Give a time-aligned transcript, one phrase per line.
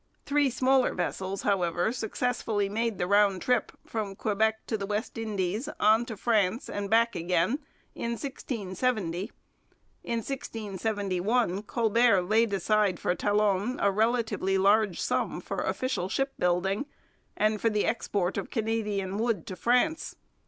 [0.25, 5.69] Three smaller vessels, however, successfully made the round trip from Quebec to the West Indies,
[5.79, 7.59] on to France, and back again,
[7.93, 9.31] in 1670.
[10.03, 16.87] In 1671 Colbert laid aside for Talon a relatively large sum for official shipbuilding
[17.37, 20.15] and for the export of Canadian wood to France.